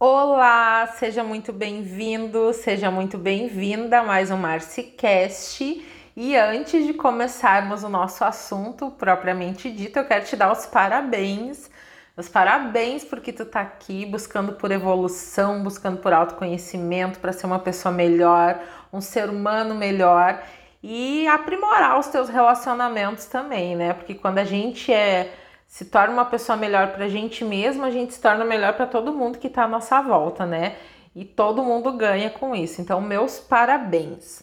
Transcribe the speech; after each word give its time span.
Olá, 0.00 0.86
seja 0.96 1.24
muito 1.24 1.52
bem-vindo, 1.52 2.52
seja 2.52 2.88
muito 2.88 3.18
bem-vinda 3.18 3.98
a 3.98 4.04
mais 4.04 4.30
um 4.30 4.36
MarciCast. 4.36 5.84
E 6.14 6.36
antes 6.36 6.86
de 6.86 6.94
começarmos 6.94 7.82
o 7.82 7.88
nosso 7.88 8.22
assunto 8.22 8.92
propriamente 8.92 9.68
dito, 9.72 9.98
eu 9.98 10.04
quero 10.04 10.24
te 10.24 10.36
dar 10.36 10.52
os 10.52 10.66
parabéns. 10.66 11.68
Os 12.16 12.28
parabéns 12.28 13.02
porque 13.02 13.32
tu 13.32 13.44
tá 13.44 13.60
aqui 13.60 14.06
buscando 14.06 14.52
por 14.52 14.70
evolução, 14.70 15.64
buscando 15.64 15.98
por 15.98 16.12
autoconhecimento, 16.12 17.18
para 17.18 17.32
ser 17.32 17.46
uma 17.46 17.58
pessoa 17.58 17.92
melhor, 17.92 18.60
um 18.92 19.00
ser 19.00 19.28
humano 19.28 19.74
melhor 19.74 20.40
e 20.80 21.26
aprimorar 21.26 21.98
os 21.98 22.06
teus 22.06 22.28
relacionamentos 22.28 23.26
também, 23.26 23.74
né? 23.74 23.94
Porque 23.94 24.14
quando 24.14 24.38
a 24.38 24.44
gente 24.44 24.92
é 24.92 25.34
se 25.68 25.84
torna 25.84 26.14
uma 26.14 26.24
pessoa 26.24 26.56
melhor 26.56 26.88
para 26.88 27.04
a 27.04 27.08
gente 27.08 27.44
mesma, 27.44 27.86
a 27.86 27.90
gente 27.90 28.14
se 28.14 28.20
torna 28.20 28.44
melhor 28.44 28.72
para 28.72 28.86
todo 28.86 29.12
mundo 29.12 29.38
que 29.38 29.46
está 29.46 29.64
à 29.64 29.68
nossa 29.68 30.00
volta, 30.00 30.46
né? 30.46 30.76
E 31.14 31.24
todo 31.24 31.62
mundo 31.62 31.92
ganha 31.92 32.30
com 32.30 32.56
isso. 32.56 32.80
Então, 32.80 33.00
meus 33.02 33.38
parabéns. 33.38 34.42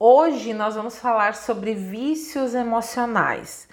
Hoje 0.00 0.54
nós 0.54 0.74
vamos 0.74 0.98
falar 0.98 1.34
sobre 1.34 1.74
vícios 1.74 2.54
emocionais. 2.54 3.68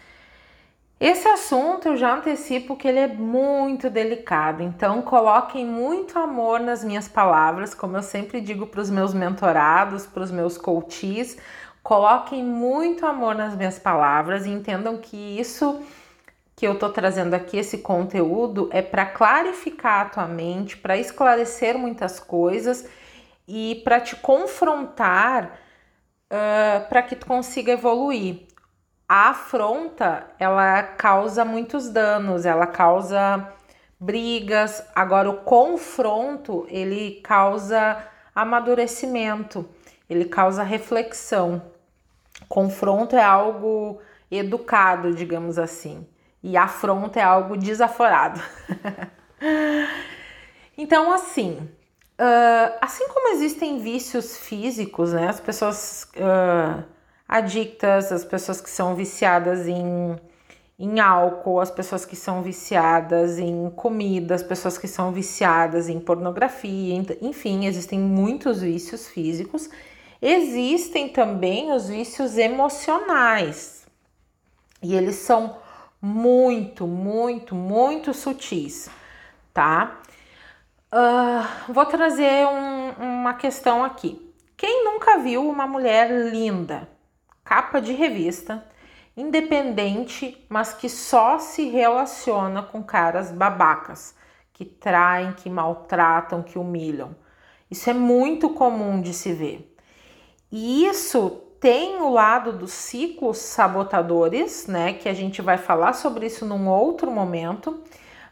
Esse 1.00 1.28
assunto 1.28 1.88
eu 1.88 1.98
já 1.98 2.16
antecipo 2.16 2.76
que 2.76 2.88
ele 2.88 3.00
é 3.00 3.08
muito 3.08 3.90
delicado, 3.90 4.64
então 4.64 5.02
coloquem 5.02 5.66
muito 5.66 6.18
amor 6.18 6.60
nas 6.60 6.84
minhas 6.84 7.08
palavras, 7.08 7.74
como 7.74 7.98
eu 7.98 8.02
sempre 8.02 8.40
digo 8.40 8.66
para 8.66 8.80
os 8.82 8.90
meus 8.90 9.14
mentorados, 9.14 10.06
para 10.06 10.24
os 10.24 10.32
meus 10.32 10.58
coaches, 10.58 11.38
coloquem 11.84 12.44
muito 12.44 13.06
amor 13.06 13.36
nas 13.36 13.56
minhas 13.56 13.78
palavras 13.78 14.46
e 14.46 14.50
entendam 14.50 14.98
que 14.98 15.18
isso 15.40 15.82
que 16.56 16.66
eu 16.66 16.80
tô 16.80 16.90
trazendo 16.90 17.34
aqui 17.34 17.58
esse 17.58 17.80
conteúdo 17.80 18.70
é 18.72 18.82
para 18.82 19.06
clarificar 19.06 20.02
a 20.02 20.10
tua 20.10 20.28
mente, 20.28 20.78
para 20.78 20.98
esclarecer 20.98 21.78
muitas 21.78 22.20
coisas 22.20 22.88
e 23.48 23.82
para 23.84 24.00
te 24.00 24.16
confrontar 24.16 25.60
uh, 26.32 26.88
para 26.88 27.04
que 27.04 27.16
tu 27.16 27.26
consiga 27.26 27.74
evoluir. 27.74 28.48
A 29.08 29.30
afronta 29.32 30.28
ela 30.40 30.82
causa 30.82 31.44
muitos 31.44 31.90
danos, 31.90 32.46
ela 32.46 32.66
causa 32.66 33.52
brigas. 34.00 34.82
Agora 34.96 35.30
o 35.30 35.42
confronto 35.42 36.66
ele 36.70 37.20
causa 37.22 38.02
amadurecimento, 38.34 39.68
ele 40.10 40.26
causa 40.26 40.64
reflexão. 40.64 41.62
Confronto 42.48 43.16
é 43.16 43.24
algo 43.24 44.00
educado, 44.32 45.14
digamos 45.14 45.60
assim 45.60 46.08
e 46.46 46.56
afronta 46.56 47.20
é 47.20 47.24
algo 47.24 47.58
desaforado. 47.58 48.40
então, 50.78 51.12
assim, 51.12 51.58
uh, 52.20 52.78
assim 52.80 53.08
como 53.08 53.30
existem 53.30 53.80
vícios 53.80 54.38
físicos, 54.38 55.12
né? 55.12 55.28
As 55.28 55.40
pessoas 55.40 56.08
uh, 56.16 56.84
adictas, 57.28 58.12
as 58.12 58.24
pessoas 58.24 58.62
que 58.62 58.70
são 58.70 58.94
viciadas 58.94 59.68
em, 59.68 60.16
em 60.78 61.00
álcool, 61.00 61.60
as 61.60 61.72
pessoas 61.72 62.06
que 62.06 62.16
são 62.16 62.44
viciadas 62.44 63.40
em 63.40 63.72
comida, 63.72 64.36
as 64.36 64.44
pessoas 64.44 64.78
que 64.78 64.88
são 64.88 65.12
viciadas 65.12 65.90
em 65.90 66.00
pornografia, 66.00 67.04
enfim, 67.24 67.66
existem 67.66 67.98
muitos 67.98 68.62
vícios 68.62 69.08
físicos. 69.08 69.68
Existem 70.22 71.10
também 71.10 71.72
os 71.72 71.88
vícios 71.88 72.38
emocionais. 72.38 73.84
E 74.84 74.94
eles 74.94 75.16
são 75.16 75.65
muito, 76.06 76.86
muito, 76.86 77.56
muito 77.56 78.14
sutis, 78.14 78.92
tá? 79.52 80.02
Uh, 80.94 81.74
vou 81.74 81.84
trazer 81.88 82.46
um, 82.46 83.22
uma 83.22 83.34
questão 83.34 83.84
aqui. 83.84 84.32
Quem 84.56 84.86
nunca 84.86 85.18
viu 85.18 85.50
uma 85.50 85.66
mulher 85.66 86.30
linda, 86.30 86.88
capa 87.44 87.82
de 87.82 87.92
revista, 87.92 88.64
independente, 89.18 90.46
mas 90.48 90.76
que 90.76 90.88
só 90.90 91.40
se 91.40 91.70
relaciona 91.70 92.62
com 92.62 92.84
caras 92.84 93.32
babacas, 93.32 94.14
que 94.54 94.64
traem, 94.64 95.34
que 95.34 95.50
maltratam, 95.50 96.44
que 96.44 96.60
humilham? 96.60 97.16
Isso 97.70 97.90
é 97.90 97.94
muito 97.94 98.52
comum 98.52 99.02
de 99.02 99.12
se 99.12 99.34
ver. 99.34 99.76
E 100.52 100.86
isso 100.86 101.45
tem 101.66 102.00
o 102.00 102.12
lado 102.12 102.54
dos 102.54 102.74
ciclos 102.74 103.40
sabotadores, 103.40 104.68
né? 104.68 104.94
Que 104.94 105.10
a 105.10 105.16
gente 105.16 105.42
vai 105.42 105.58
falar 105.58 105.94
sobre 105.94 106.28
isso 106.28 106.46
num 106.46 106.70
outro 106.70 107.10
momento, 107.10 107.82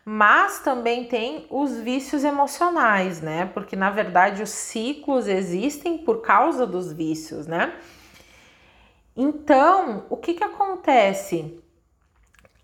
mas 0.05 0.59
também 0.59 1.05
tem 1.05 1.47
os 1.49 1.79
vícios 1.79 2.23
emocionais, 2.23 3.21
né? 3.21 3.49
Porque 3.51 3.75
na 3.75 3.89
verdade 3.89 4.43
os 4.43 4.51
ciclos 4.51 5.27
existem 5.27 5.97
por 5.97 6.21
causa 6.21 6.67
dos 6.67 6.93
vícios, 6.93 7.47
né? 7.47 7.73
Então, 9.17 10.05
o 10.11 10.17
que 10.17 10.35
que 10.35 10.43
acontece? 10.43 11.59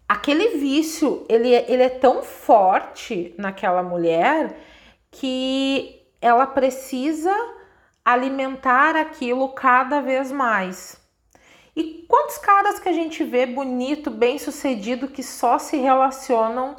Aquele 0.08 0.60
vício, 0.60 1.26
ele, 1.28 1.52
é, 1.52 1.66
ele 1.68 1.82
é 1.82 1.90
tão 1.90 2.22
forte 2.22 3.34
naquela 3.40 3.82
mulher 3.82 4.56
que 5.10 6.00
ela 6.22 6.46
precisa 6.46 7.36
alimentar 8.04 8.96
aquilo 8.96 9.50
cada 9.50 10.02
vez 10.02 10.32
mais. 10.32 10.98
E 11.76 12.06
quantos 12.08 12.38
caras 12.38 12.80
que 12.80 12.90
a 12.90 12.94
gente 12.94 13.24
vê 13.24 13.46
bonito, 13.46 14.10
bem 14.10 14.38
sucedido, 14.38 15.08
que 15.08 15.24
só 15.24 15.58
se 15.58 15.78
relacionam 15.78 16.76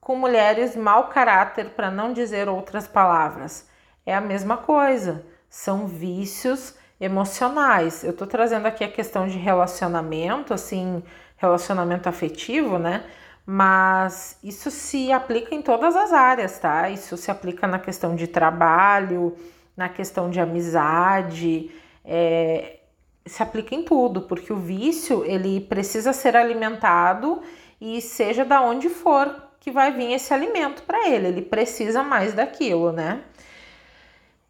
com 0.00 0.16
mulheres 0.16 0.76
mau 0.76 1.08
caráter, 1.08 1.70
para 1.70 1.90
não 1.90 2.12
dizer 2.12 2.48
outras 2.48 2.86
palavras? 2.86 3.68
É 4.04 4.14
a 4.14 4.20
mesma 4.20 4.56
coisa, 4.56 5.26
são 5.48 5.86
vícios 5.86 6.74
emocionais. 7.00 8.04
Eu 8.04 8.12
tô 8.12 8.26
trazendo 8.26 8.66
aqui 8.66 8.84
a 8.84 8.90
questão 8.90 9.26
de 9.26 9.36
relacionamento, 9.36 10.54
assim, 10.54 11.02
relacionamento 11.36 12.08
afetivo, 12.08 12.78
né? 12.78 13.04
Mas 13.44 14.38
isso 14.42 14.70
se 14.70 15.12
aplica 15.12 15.54
em 15.54 15.62
todas 15.62 15.94
as 15.94 16.12
áreas, 16.12 16.58
tá? 16.58 16.88
Isso 16.90 17.16
se 17.16 17.30
aplica 17.30 17.66
na 17.66 17.78
questão 17.78 18.16
de 18.16 18.26
trabalho, 18.26 19.36
na 19.76 19.88
questão 19.88 20.30
de 20.30 20.40
amizade, 20.40 21.70
é, 22.04 22.78
se 23.26 23.42
aplica 23.42 23.74
em 23.74 23.82
tudo, 23.82 24.22
porque 24.22 24.52
o 24.52 24.56
vício 24.56 25.24
ele 25.24 25.60
precisa 25.60 26.12
ser 26.12 26.36
alimentado 26.36 27.42
e 27.80 28.00
seja 28.00 28.44
da 28.44 28.62
onde 28.62 28.88
for 28.88 29.42
que 29.60 29.70
vai 29.70 29.92
vir 29.92 30.12
esse 30.12 30.32
alimento 30.32 30.82
para 30.84 31.08
ele, 31.08 31.26
ele 31.26 31.42
precisa 31.42 32.02
mais 32.02 32.32
daquilo, 32.32 32.92
né? 32.92 33.22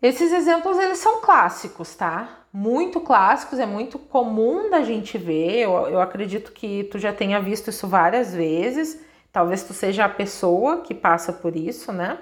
Esses 0.00 0.30
exemplos 0.30 0.78
eles 0.78 0.98
são 0.98 1.22
clássicos, 1.22 1.94
tá? 1.94 2.44
Muito 2.52 3.00
clássicos, 3.00 3.58
é 3.58 3.66
muito 3.66 3.98
comum 3.98 4.68
da 4.68 4.82
gente 4.82 5.16
ver. 5.16 5.60
Eu, 5.60 5.72
eu 5.88 6.00
acredito 6.00 6.52
que 6.52 6.84
tu 6.84 6.98
já 6.98 7.12
tenha 7.12 7.40
visto 7.40 7.70
isso 7.70 7.88
várias 7.88 8.34
vezes. 8.34 9.00
Talvez 9.32 9.62
tu 9.64 9.72
seja 9.72 10.04
a 10.04 10.08
pessoa 10.08 10.82
que 10.82 10.94
passa 10.94 11.32
por 11.32 11.56
isso, 11.56 11.92
né? 11.92 12.18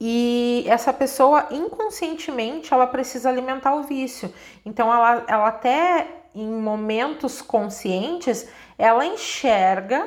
E 0.00 0.64
essa 0.68 0.92
pessoa 0.92 1.46
inconscientemente 1.50 2.72
ela 2.72 2.86
precisa 2.86 3.28
alimentar 3.28 3.74
o 3.74 3.82
vício. 3.82 4.32
Então 4.64 4.92
ela, 4.92 5.24
ela 5.26 5.48
até 5.48 6.06
em 6.34 6.48
momentos 6.48 7.40
conscientes 7.40 8.48
ela 8.76 9.06
enxerga 9.06 10.06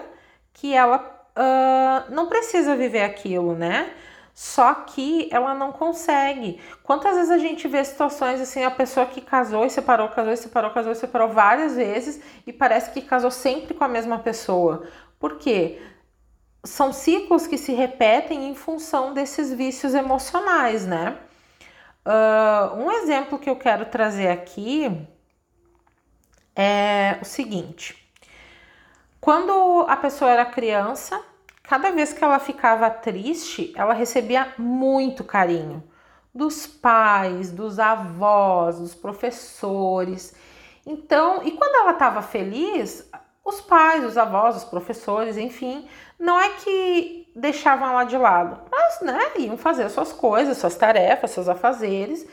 que 0.53 0.73
ela 0.73 0.97
uh, 1.35 2.13
não 2.13 2.27
precisa 2.27 2.75
viver 2.75 3.01
aquilo, 3.01 3.55
né? 3.55 3.91
Só 4.33 4.73
que 4.73 5.27
ela 5.31 5.53
não 5.53 5.71
consegue. 5.71 6.61
Quantas 6.83 7.15
vezes 7.15 7.31
a 7.31 7.37
gente 7.37 7.67
vê 7.67 7.83
situações 7.83 8.39
assim, 8.39 8.63
a 8.63 8.71
pessoa 8.71 9.05
que 9.05 9.19
casou 9.19 9.65
e 9.65 9.69
separou, 9.69 10.07
casou 10.09 10.31
e 10.31 10.37
separou, 10.37 10.71
casou 10.71 10.91
e 10.91 10.95
separou 10.95 11.29
várias 11.29 11.75
vezes 11.75 12.21
e 12.47 12.53
parece 12.53 12.91
que 12.91 13.01
casou 13.01 13.31
sempre 13.31 13.73
com 13.73 13.83
a 13.83 13.87
mesma 13.87 14.19
pessoa. 14.19 14.87
Por 15.19 15.37
quê? 15.39 15.81
São 16.63 16.91
ciclos 16.91 17.47
que 17.47 17.57
se 17.57 17.73
repetem 17.73 18.49
em 18.49 18.55
função 18.55 19.13
desses 19.13 19.53
vícios 19.53 19.93
emocionais, 19.93 20.85
né? 20.85 21.17
Uh, 22.05 22.75
um 22.75 22.91
exemplo 22.91 23.37
que 23.37 23.49
eu 23.49 23.55
quero 23.55 23.85
trazer 23.85 24.29
aqui 24.29 25.07
é 26.55 27.17
o 27.21 27.25
seguinte: 27.25 28.11
quando 29.21 29.85
a 29.87 29.95
pessoa 29.97 30.31
era 30.31 30.45
criança, 30.45 31.21
cada 31.63 31.91
vez 31.91 32.13
que 32.13 32.23
ela 32.23 32.39
ficava 32.39 32.89
triste, 32.89 33.73
ela 33.75 33.93
recebia 33.93 34.53
muito 34.57 35.23
carinho 35.23 35.83
dos 36.33 36.67
pais, 36.67 37.51
dos 37.51 37.79
avós, 37.79 38.79
dos 38.79 38.95
professores. 38.95 40.33
Então, 40.85 41.43
e 41.43 41.51
quando 41.51 41.75
ela 41.75 41.91
estava 41.91 42.21
feliz, 42.21 43.08
os 43.49 43.61
pais, 43.61 44.05
os 44.05 44.17
avós, 44.17 44.55
os 44.55 44.63
professores, 44.63 45.37
enfim, 45.37 45.87
não 46.17 46.39
é 46.39 46.49
que 46.49 47.27
deixavam 47.35 47.89
ela 47.89 48.03
de 48.03 48.17
lado, 48.17 48.61
mas 48.71 49.01
né, 49.01 49.19
iam 49.37 49.57
fazer 49.57 49.89
suas 49.89 50.11
coisas, 50.11 50.57
suas 50.57 50.75
tarefas, 50.75 51.31
seus 51.31 51.47
afazeres. 51.47 52.27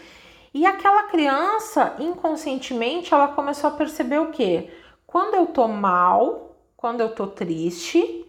E 0.52 0.64
aquela 0.64 1.04
criança, 1.04 1.94
inconscientemente, 1.98 3.12
ela 3.12 3.28
começou 3.28 3.68
a 3.68 3.74
perceber 3.74 4.18
o 4.18 4.30
quê? 4.30 4.70
Quando 5.06 5.34
eu 5.34 5.46
tô 5.46 5.68
mal, 5.68 6.56
quando 6.76 7.00
eu 7.00 7.14
tô 7.14 7.26
triste, 7.26 8.24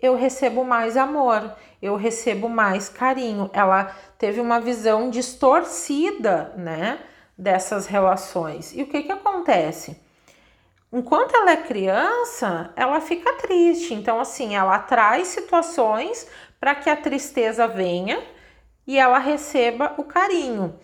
eu 0.00 0.16
recebo 0.16 0.64
mais 0.64 0.96
amor, 0.96 1.54
eu 1.80 1.96
recebo 1.96 2.48
mais 2.48 2.88
carinho. 2.88 3.50
Ela 3.52 3.94
teve 4.18 4.40
uma 4.40 4.60
visão 4.60 5.10
distorcida, 5.10 6.52
né, 6.56 6.98
dessas 7.36 7.86
relações. 7.86 8.74
E 8.74 8.82
o 8.82 8.86
que 8.86 9.02
que 9.02 9.12
acontece? 9.12 10.00
Enquanto 10.96 11.36
ela 11.36 11.50
é 11.50 11.58
criança, 11.58 12.70
ela 12.74 13.02
fica 13.02 13.30
triste. 13.34 13.92
Então, 13.92 14.18
assim, 14.18 14.56
ela 14.56 14.76
atrai 14.76 15.26
situações 15.26 16.26
para 16.58 16.74
que 16.74 16.88
a 16.88 16.96
tristeza 16.96 17.68
venha 17.68 18.18
e 18.86 18.98
ela 18.98 19.18
receba 19.18 19.92
o 19.98 20.04
carinho. 20.04 20.74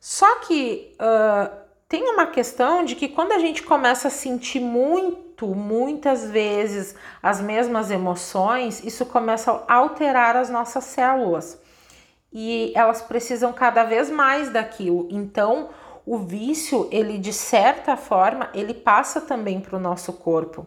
Só 0.00 0.40
que 0.40 0.92
uh, 0.94 1.56
tem 1.88 2.02
uma 2.02 2.26
questão 2.26 2.84
de 2.84 2.96
que 2.96 3.06
quando 3.06 3.30
a 3.30 3.38
gente 3.38 3.62
começa 3.62 4.08
a 4.08 4.10
sentir 4.10 4.58
muito, 4.58 5.46
muitas 5.46 6.28
vezes 6.28 6.96
as 7.22 7.40
mesmas 7.40 7.92
emoções, 7.92 8.82
isso 8.82 9.06
começa 9.06 9.64
a 9.68 9.74
alterar 9.74 10.34
as 10.36 10.50
nossas 10.50 10.82
células 10.82 11.62
e 12.32 12.72
elas 12.74 13.02
precisam 13.02 13.52
cada 13.52 13.84
vez 13.84 14.10
mais 14.10 14.50
daquilo. 14.50 15.06
Então, 15.12 15.70
o 16.06 16.18
vício, 16.18 16.88
ele 16.90 17.18
de 17.18 17.32
certa 17.32 17.96
forma, 17.96 18.50
ele 18.54 18.74
passa 18.74 19.20
também 19.20 19.60
para 19.60 19.76
o 19.76 19.80
nosso 19.80 20.12
corpo, 20.12 20.66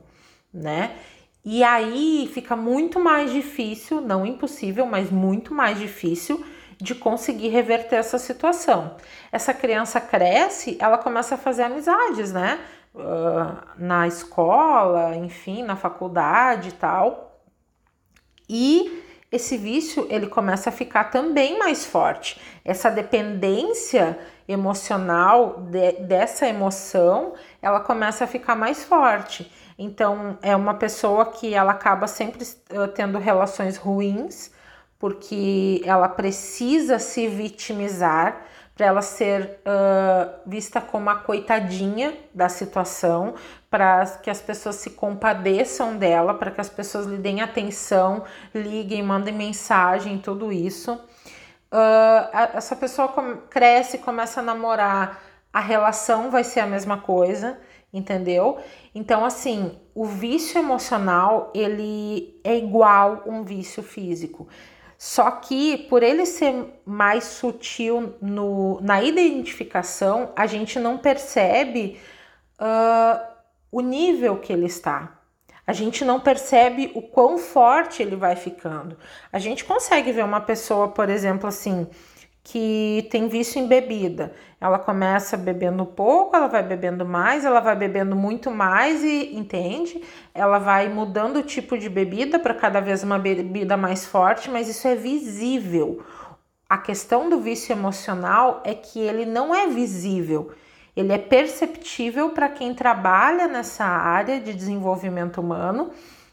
né? 0.54 0.96
E 1.46 1.64
aí 1.64 2.30
fica 2.34 2.56
muito 2.56 3.00
mais 3.00 3.32
difícil, 3.32 4.02
não 4.02 4.26
impossível, 4.26 4.86
mas 4.86 5.10
muito 5.10 5.54
mais 5.54 5.80
difícil 5.80 6.44
de 6.80 6.94
conseguir 6.94 7.48
reverter 7.50 7.96
essa 7.96 8.20
situação. 8.20 8.98
Essa 9.32 9.54
criança 9.54 10.00
cresce, 10.02 10.78
ela 10.80 10.98
começa 10.98 11.36
a 11.36 11.38
fazer 11.38 11.64
amizades, 11.64 12.32
né? 12.32 12.60
Uh, 12.94 13.58
na 13.78 14.08
escola, 14.08 15.16
enfim, 15.16 15.64
na 15.64 15.76
faculdade 15.76 16.70
e 16.70 16.74
tal. 16.74 17.42
E 18.50 19.04
esse 19.32 19.58
vício 19.58 20.08
ele 20.10 20.28
começa 20.28 20.70
a 20.70 20.74
ficar 20.74 21.06
também 21.06 21.60
mais 21.60 21.86
forte. 21.86 22.40
Essa 22.64 22.90
dependência 22.90 24.18
emocional 24.48 25.60
de, 25.60 25.94
dessa 26.04 26.48
emoção, 26.48 27.34
ela 27.62 27.80
começa 27.80 28.24
a 28.24 28.28
ficar 28.28 28.56
mais 28.56 28.84
forte. 28.84 29.52
Então 29.78 30.38
é 30.42 30.56
uma 30.56 30.74
pessoa 30.74 31.26
que 31.26 31.54
ela 31.54 31.72
acaba 31.72 32.08
sempre 32.08 32.44
uh, 32.44 32.88
tendo 32.88 33.20
relações 33.20 33.78
ruins 33.78 34.52
porque 35.00 35.82
ela 35.86 36.10
precisa 36.10 36.98
se 36.98 37.28
vitimizar 37.28 38.48
para 38.76 38.86
ela 38.86 39.02
ser 39.02 39.60
uh, 39.66 40.40
vista 40.46 40.80
como 40.80 41.10
a 41.10 41.16
coitadinha 41.16 42.16
da 42.34 42.48
situação, 42.48 43.34
para 43.70 44.06
que 44.24 44.30
as 44.30 44.42
pessoas 44.42 44.76
se 44.76 44.92
compadeçam 44.92 45.98
dela, 45.98 46.34
para 46.34 46.52
que 46.52 46.62
as 46.62 46.70
pessoas 46.70 47.06
lhe 47.06 47.18
deem 47.18 47.42
atenção, 47.42 48.24
liguem, 48.54 49.04
mandem 49.04 49.34
mensagem, 49.34 50.18
tudo 50.18 50.52
isso. 50.52 50.94
Uh, 51.72 52.38
essa 52.54 52.76
pessoa 52.76 53.10
cresce, 53.50 53.98
começa 53.98 54.40
a 54.40 54.44
namorar, 54.44 55.22
a 55.52 55.60
relação 55.60 56.32
vai 56.32 56.44
ser 56.44 56.62
a 56.62 56.68
mesma 56.68 56.98
coisa, 57.00 57.60
entendeu? 57.92 58.58
Então, 58.96 59.26
assim, 59.26 59.78
o 59.94 60.06
vício 60.06 60.60
emocional 60.60 61.52
ele 61.54 62.40
é 62.44 62.58
igual 62.58 63.24
um 63.26 63.44
vício 63.44 63.84
físico. 63.84 64.48
Só 64.98 65.30
que 65.30 65.78
por 65.90 66.02
ele 66.02 66.26
ser 66.26 66.82
mais 66.86 67.26
sutil 67.26 68.16
no, 68.22 68.80
na 68.82 69.04
identificação, 69.04 70.32
a 70.36 70.48
gente 70.48 70.80
não 70.80 70.98
percebe 70.98 72.00
uh, 72.60 73.37
o 73.72 73.82
nível 73.82 74.38
que 74.38 74.52
ele 74.52 74.66
está. 74.66 75.20
A 75.66 75.74
gente 75.74 76.06
não 76.06 76.20
percebe 76.20 76.92
o 76.96 77.02
quão 77.02 77.38
forte 77.38 78.02
ele 78.02 78.16
vai 78.16 78.36
ficando. 78.36 78.98
A 79.32 79.38
gente 79.38 79.66
consegue 79.66 80.14
ver 80.14 80.24
uma 80.24 80.40
pessoa, 80.40 80.88
por 80.88 81.10
exemplo, 81.10 81.48
assim, 81.48 81.88
que 82.42 83.06
tem 83.12 83.28
vício 83.28 83.62
em 83.62 83.68
bebida. 83.68 84.34
Ela 84.62 84.80
começa 84.80 85.36
bebendo 85.36 85.86
pouco, 85.86 86.34
ela 86.34 86.48
vai 86.48 86.64
bebendo 86.64 87.06
mais, 87.06 87.44
ela 87.44 87.60
vai 87.60 87.76
bebendo 87.76 88.16
muito 88.16 88.50
mais 88.50 89.04
e 89.04 89.36
entende? 89.36 90.02
Ela 90.34 90.58
vai 90.58 90.88
mudando 90.88 91.40
o 91.40 91.44
tipo 91.44 91.78
de 91.78 91.90
bebida 91.90 92.40
para 92.40 92.54
cada 92.54 92.80
vez 92.80 93.04
uma 93.04 93.20
bebida 93.20 93.76
mais 93.76 94.06
forte, 94.06 94.50
mas 94.50 94.70
isso 94.70 94.88
é 94.88 94.96
visível. 94.96 96.02
A 96.70 96.78
questão 96.78 97.30
do 97.30 97.42
vício 97.42 97.74
emocional 97.74 98.62
é 98.64 98.74
que 98.74 99.00
ele 99.00 99.26
não 99.26 99.54
é 99.54 99.68
visível. 99.68 100.54
Ele 100.98 101.14
é 101.14 101.18
perceptível 101.20 102.32
para 102.32 102.50
quem 102.50 102.74
trabalha 102.74 103.48
nessa 103.48 103.86
área 103.86 104.40
de 104.40 104.52
desenvolvimento 104.52 105.40
humano 105.40 105.92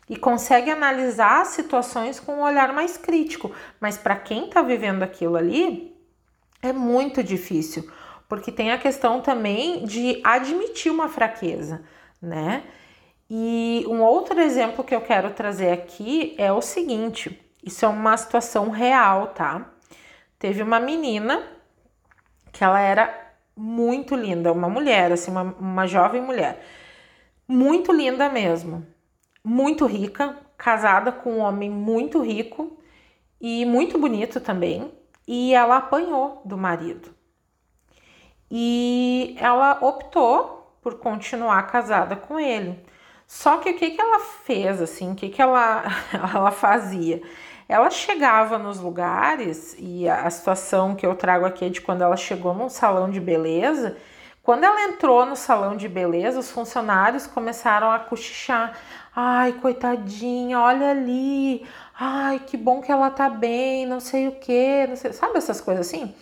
e 0.08 0.16
consegue 0.16 0.70
analisar 0.70 1.44
situações 1.44 2.18
com 2.18 2.36
um 2.36 2.42
olhar 2.42 2.72
mais 2.72 2.96
crítico. 2.96 3.52
Mas 3.78 3.98
para 3.98 4.16
quem 4.16 4.46
está 4.46 4.62
vivendo 4.62 5.02
aquilo 5.02 5.36
ali, 5.36 5.94
é 6.62 6.72
muito 6.72 7.22
difícil, 7.22 7.92
porque 8.26 8.50
tem 8.50 8.72
a 8.72 8.78
questão 8.78 9.20
também 9.20 9.84
de 9.84 10.18
admitir 10.24 10.90
uma 10.90 11.10
fraqueza, 11.10 11.84
né? 12.20 12.62
E 13.28 13.84
um 13.86 14.00
outro 14.00 14.40
exemplo 14.40 14.82
que 14.82 14.94
eu 14.94 15.02
quero 15.02 15.30
trazer 15.34 15.72
aqui 15.72 16.34
é 16.38 16.50
o 16.50 16.62
seguinte: 16.62 17.38
isso 17.62 17.84
é 17.84 17.88
uma 17.88 18.16
situação 18.16 18.70
real, 18.70 19.26
tá? 19.28 19.70
Teve 20.38 20.62
uma 20.62 20.80
menina 20.80 21.42
que 22.50 22.64
ela 22.64 22.80
era 22.80 23.23
muito 23.56 24.14
linda, 24.14 24.52
uma 24.52 24.68
mulher, 24.68 25.12
assim, 25.12 25.30
uma, 25.30 25.42
uma 25.58 25.86
jovem 25.86 26.20
mulher, 26.20 26.64
muito 27.46 27.92
linda 27.92 28.28
mesmo, 28.28 28.86
muito 29.44 29.86
rica, 29.86 30.36
casada 30.56 31.12
com 31.12 31.34
um 31.34 31.40
homem 31.40 31.70
muito 31.70 32.20
rico 32.22 32.78
e 33.40 33.64
muito 33.64 33.98
bonito 33.98 34.40
também 34.40 34.90
e 35.26 35.54
ela 35.54 35.76
apanhou 35.76 36.42
do 36.44 36.56
marido. 36.56 37.14
E 38.50 39.36
ela 39.38 39.78
optou 39.80 40.78
por 40.82 40.98
continuar 40.98 41.62
casada 41.66 42.14
com 42.14 42.38
ele. 42.38 42.78
Só 43.26 43.58
que 43.58 43.70
o 43.70 43.76
que, 43.76 43.90
que 43.90 44.00
ela 44.00 44.20
fez, 44.20 44.82
assim, 44.82 45.12
o 45.12 45.14
que, 45.14 45.30
que 45.30 45.40
ela, 45.40 45.82
ela 46.12 46.50
fazia? 46.50 47.22
Ela 47.68 47.90
chegava 47.90 48.58
nos 48.58 48.78
lugares, 48.78 49.74
e 49.78 50.08
a, 50.08 50.28
situação 50.30 50.94
que 50.94 51.06
eu 51.06 51.14
trago 51.14 51.46
aqui 51.46 51.64
é 51.64 51.68
de 51.68 51.80
quando 51.80 52.02
ela 52.02 52.16
chegou 52.16 52.54
num 52.54 52.68
salão 52.68 53.10
de 53.10 53.20
beleza. 53.20 53.96
Quando 54.42 54.64
ela 54.64 54.82
entrou 54.82 55.24
no 55.24 55.36
salão 55.36 55.74
de 55.76 55.88
beleza, 55.88 56.38
os 56.38 56.50
funcionários 56.50 57.26
começaram 57.26 57.90
a 57.90 57.98
cochichar. 57.98 58.76
Ai, 59.16 59.52
coitadinha, 59.54 60.60
olha 60.60 60.90
ali. 60.90 61.66
Ai, 61.98 62.40
que 62.40 62.56
bom 62.56 62.82
que 62.82 62.92
ela 62.92 63.10
tá 63.10 63.30
bem, 63.30 63.86
não 63.86 64.00
sei 64.00 64.28
o 64.28 64.32
que, 64.32 64.94
sabe 65.12 65.38
essas 65.38 65.60
coisas 65.60 65.86
assim? 65.86 66.14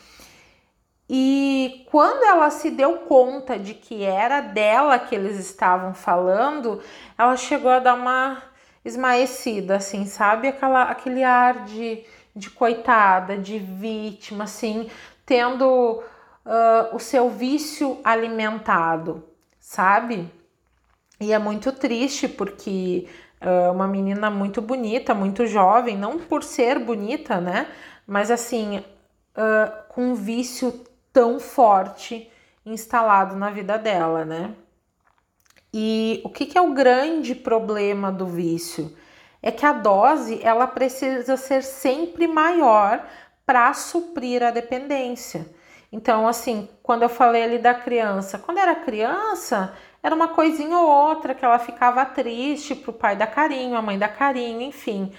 E 1.09 1.85
quando 1.91 2.25
ela 2.25 2.51
se 2.51 2.71
deu 2.71 2.99
conta 3.01 3.59
de 3.59 3.75
que 3.75 4.05
era 4.05 4.41
dela 4.41 4.99
que 4.99 5.15
eles 5.15 5.39
estavam 5.39 5.93
falando, 5.93 6.81
ela 7.19 7.37
chegou 7.37 7.71
a 7.71 7.79
dar 7.81 7.95
uma 7.95 8.43
esmaecida, 8.85 9.77
assim, 9.77 10.05
sabe? 10.07 10.49
Aquela, 10.49 10.85
aquele 10.85 11.23
ar 11.23 11.65
de, 11.65 12.05
de 12.35 12.51
coitada, 12.51 13.37
de 13.37 13.59
vítima, 13.59 14.45
assim, 14.45 14.91
tendo 15.25 16.03
uh, 16.45 16.95
o 16.95 16.99
seu 16.99 17.31
vício 17.31 18.01
alimentado, 18.05 19.25
sabe? 19.61 20.29
E 21.21 21.33
é 21.33 21.39
muito 21.39 21.73
triste 21.73 22.29
porque 22.29 23.09
uh, 23.41 23.73
uma 23.73 23.87
menina 23.87 24.31
muito 24.31 24.61
bonita, 24.61 25.15
muito 25.15 25.47
jovem, 25.47 25.97
não 25.97 26.19
por 26.19 26.43
ser 26.43 26.79
bonita, 26.79 27.41
né? 27.41 27.69
Mas 28.07 28.31
assim, 28.31 28.79
uh, 28.79 29.89
com 29.89 30.11
um 30.11 30.15
vício 30.15 30.85
tão 31.13 31.39
forte 31.39 32.31
instalado 32.65 33.37
na 33.37 33.51
vida 33.51 33.79
dela, 33.79 34.25
né? 34.25 34.55
E 35.75 36.21
o 36.25 36.29
que, 36.29 36.47
que 36.47 36.59
é 36.59 36.61
o 36.61 36.75
grande 36.75 37.35
problema 37.35 38.13
do 38.13 38.27
vício? 38.27 38.95
É 39.43 39.51
que 39.51 39.65
a 39.65 39.73
dose 39.73 40.41
ela 40.43 40.67
precisa 40.67 41.37
ser 41.37 41.63
sempre 41.63 42.27
maior 42.27 43.05
para 43.47 43.73
suprir 43.75 44.43
a 44.43 44.51
dependência. 44.51 45.47
Então, 45.91 46.27
assim, 46.29 46.69
quando 46.83 47.03
eu 47.03 47.09
falei 47.09 47.43
ali 47.43 47.59
da 47.59 47.75
criança, 47.75 48.39
quando 48.39 48.59
era 48.59 48.75
criança, 48.75 49.75
era 50.03 50.15
uma 50.15 50.29
coisinha 50.29 50.79
ou 50.79 50.89
outra 50.89 51.35
que 51.35 51.45
ela 51.45 51.59
ficava 51.59 52.05
triste 52.05 52.75
pro 52.75 52.93
pai 52.93 53.17
dar 53.17 53.27
carinho, 53.27 53.77
a 53.77 53.83
mãe 53.83 53.99
dar 53.99 54.09
carinho, 54.09 54.63
enfim. 54.63 55.13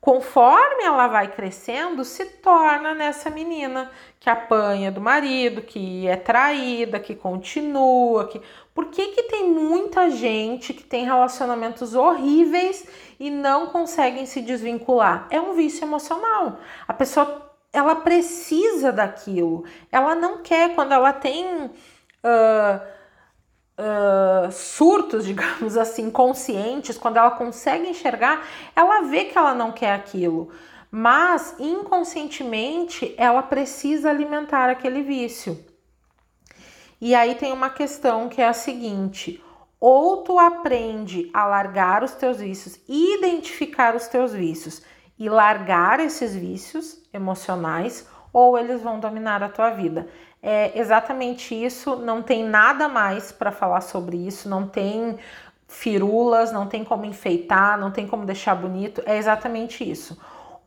Conforme 0.00 0.82
ela 0.82 1.08
vai 1.08 1.28
crescendo, 1.28 2.04
se 2.06 2.24
torna 2.24 2.94
nessa 2.94 3.28
menina 3.28 3.90
que 4.18 4.30
apanha 4.30 4.90
do 4.90 5.00
marido, 5.00 5.60
que 5.60 6.08
é 6.08 6.16
traída, 6.16 6.98
que 6.98 7.14
continua, 7.14 8.26
que 8.26 8.40
Por 8.74 8.86
que 8.86 9.08
que 9.08 9.24
tem 9.24 9.50
muita 9.50 10.08
gente 10.08 10.72
que 10.72 10.82
tem 10.82 11.04
relacionamentos 11.04 11.94
horríveis 11.94 12.86
e 13.18 13.30
não 13.30 13.66
conseguem 13.66 14.24
se 14.24 14.40
desvincular? 14.40 15.26
É 15.30 15.38
um 15.38 15.52
vício 15.52 15.84
emocional. 15.84 16.58
A 16.88 16.94
pessoa 16.94 17.50
ela 17.72 17.94
precisa 17.96 18.90
daquilo. 18.90 19.64
Ela 19.92 20.14
não 20.14 20.38
quer 20.38 20.74
quando 20.74 20.92
ela 20.92 21.12
tem 21.12 21.66
uh, 21.66 22.80
surtos, 24.52 25.24
digamos 25.26 25.76
assim, 25.76 26.10
conscientes, 26.10 26.98
quando 26.98 27.16
ela 27.16 27.30
consegue 27.32 27.88
enxergar, 27.88 28.46
ela 28.74 29.02
vê 29.02 29.24
que 29.24 29.36
ela 29.36 29.54
não 29.54 29.72
quer 29.72 29.92
aquilo. 29.92 30.50
Mas 30.90 31.54
inconscientemente 31.58 33.14
ela 33.16 33.42
precisa 33.42 34.10
alimentar 34.10 34.68
aquele 34.68 35.02
vício. 35.02 35.64
E 37.00 37.14
aí 37.14 37.34
tem 37.36 37.52
uma 37.52 37.70
questão 37.70 38.28
que 38.28 38.42
é 38.42 38.48
a 38.48 38.52
seguinte: 38.52 39.42
ou 39.80 40.18
tu 40.18 40.38
aprende 40.38 41.30
a 41.32 41.46
largar 41.46 42.02
os 42.02 42.12
teus 42.12 42.38
vícios, 42.38 42.78
identificar 42.88 43.96
os 43.96 44.06
teus 44.08 44.32
vícios 44.32 44.82
e 45.18 45.28
largar 45.28 46.00
esses 46.00 46.34
vícios 46.34 47.02
emocionais, 47.12 48.06
ou 48.32 48.58
eles 48.58 48.82
vão 48.82 49.00
dominar 49.00 49.42
a 49.42 49.48
tua 49.48 49.70
vida. 49.70 50.08
É 50.42 50.78
exatamente 50.78 51.54
isso, 51.54 51.96
não 51.96 52.22
tem 52.22 52.42
nada 52.42 52.88
mais 52.88 53.30
para 53.30 53.52
falar 53.52 53.82
sobre 53.82 54.16
isso, 54.16 54.48
não 54.48 54.66
tem 54.66 55.18
firulas, 55.68 56.50
não 56.50 56.66
tem 56.66 56.82
como 56.82 57.04
enfeitar, 57.04 57.78
não 57.78 57.90
tem 57.90 58.06
como 58.06 58.24
deixar 58.24 58.54
bonito, 58.54 59.02
é 59.04 59.18
exatamente 59.18 59.88
isso. 59.88 60.18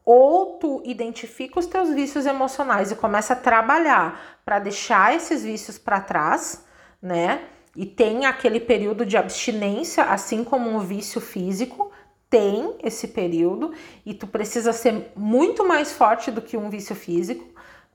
Ou 0.05 0.57
tu 0.57 0.81
identifica 0.85 1.59
os 1.59 1.65
teus 1.65 1.89
vícios 1.89 2.25
emocionais 2.25 2.91
e 2.91 2.95
começa 2.95 3.33
a 3.33 3.37
trabalhar 3.37 4.39
para 4.45 4.59
deixar 4.59 5.15
esses 5.15 5.43
vícios 5.43 5.77
para 5.77 5.99
trás, 5.99 6.63
né? 7.01 7.41
E 7.75 7.85
tem 7.85 8.25
aquele 8.25 8.59
período 8.59 9.05
de 9.05 9.17
abstinência, 9.17 10.03
assim 10.03 10.43
como 10.43 10.69
um 10.69 10.79
vício 10.79 11.19
físico, 11.19 11.91
tem 12.29 12.77
esse 12.83 13.07
período 13.07 13.73
e 14.05 14.13
tu 14.13 14.27
precisa 14.27 14.73
ser 14.73 15.11
muito 15.15 15.67
mais 15.67 15.93
forte 15.93 16.31
do 16.31 16.41
que 16.41 16.57
um 16.57 16.69
vício 16.69 16.95
físico, 16.95 17.52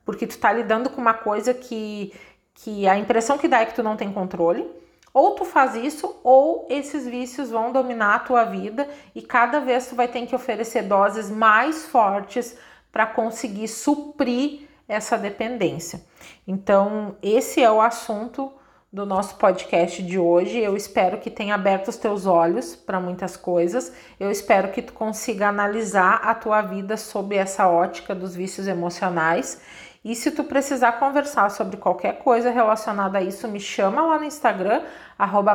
porque 0.09 0.27
tu 0.27 0.39
tá 0.39 0.51
lidando 0.51 0.89
com 0.89 1.03
uma 1.03 1.13
coisa 1.13 1.53
que, 1.53 2.15
que 2.55 2.89
a 2.89 2.97
impressão 2.97 3.37
que 3.37 3.47
dá 3.47 3.61
é 3.61 3.67
que 3.67 3.75
tu 3.75 3.83
não 3.83 3.95
tem 3.95 4.11
controle. 4.11 4.67
Ou 5.13 5.33
tu 5.33 5.45
faz 5.45 5.75
isso, 5.75 6.19
ou 6.25 6.67
esses 6.71 7.07
vícios 7.07 7.51
vão 7.51 7.73
dominar 7.73 8.15
a 8.15 8.19
tua 8.21 8.45
vida 8.45 8.89
e 9.15 9.21
cada 9.21 9.61
vez 9.61 9.87
tu 9.87 9.95
vai 9.95 10.09
ter 10.09 10.25
que 10.25 10.35
oferecer 10.35 10.85
doses 10.85 11.31
mais 11.31 11.85
fortes 11.85 12.57
para 12.91 13.05
conseguir 13.05 13.69
suprir 13.69 14.67
essa 14.89 15.19
dependência. 15.19 16.01
Então, 16.47 17.17
esse 17.23 17.63
é 17.63 17.71
o 17.71 17.79
assunto 17.79 18.51
do 18.91 19.05
nosso 19.05 19.37
podcast 19.37 20.03
de 20.03 20.19
hoje. 20.19 20.59
Eu 20.59 20.75
espero 20.75 21.19
que 21.19 21.29
tenha 21.29 21.55
aberto 21.55 21.89
os 21.89 21.99
teus 21.99 22.25
olhos 22.25 22.75
para 22.75 22.99
muitas 22.99 23.37
coisas. 23.37 23.93
Eu 24.19 24.31
espero 24.31 24.73
que 24.73 24.81
tu 24.81 24.95
consiga 24.95 25.49
analisar 25.49 26.23
a 26.25 26.35
tua 26.35 26.63
vida 26.63 26.97
sob 26.97 27.37
essa 27.37 27.69
ótica 27.69 28.15
dos 28.15 28.35
vícios 28.35 28.67
emocionais 28.67 29.61
e 30.09 30.15
se 30.15 30.31
tu 30.31 30.43
precisar 30.43 30.93
conversar 30.93 31.51
sobre 31.51 31.77
qualquer 31.77 32.19
coisa 32.21 32.51
relacionada 32.51 33.19
a 33.19 33.23
isso, 33.23 33.47
me 33.47 33.61
chama 33.61 34.01
lá 34.01 34.19
no 34.19 34.25
Instagram, 34.25 34.83
arroba 35.19 35.55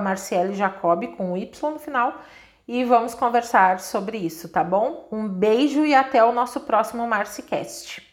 com 1.17 1.35
Y 1.35 1.71
no 1.71 1.79
final, 1.79 2.21
e 2.67 2.83
vamos 2.83 3.15
conversar 3.15 3.79
sobre 3.79 4.19
isso, 4.19 4.47
tá 4.47 4.63
bom? 4.63 5.07
Um 5.11 5.27
beijo 5.27 5.83
e 5.83 5.95
até 5.95 6.23
o 6.23 6.31
nosso 6.31 6.59
próximo 6.61 7.07
Marcicast. 7.07 8.12